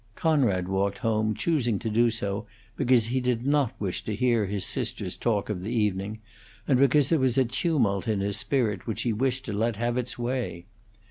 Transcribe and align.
Conrad 0.15 0.67
walked 0.67 0.97
home, 0.97 1.35
choosing 1.35 1.77
to 1.77 1.87
do 1.87 2.09
so 2.09 2.47
because 2.75 3.05
he 3.05 3.21
did 3.21 3.45
not 3.45 3.75
wish 3.79 4.03
to 4.05 4.15
hear 4.15 4.47
his 4.47 4.65
sisters' 4.65 5.15
talk 5.15 5.47
of 5.47 5.61
the 5.61 5.71
evening, 5.75 6.19
and 6.67 6.79
because 6.79 7.09
there 7.09 7.19
was 7.19 7.37
a 7.37 7.45
tumult 7.45 8.07
in 8.07 8.19
his 8.19 8.35
spirit 8.35 8.87
which 8.87 9.03
he 9.03 9.13
wished 9.13 9.45
to 9.45 9.53
let 9.53 9.75
have 9.75 9.99
its 9.99 10.17
way. 10.17 10.65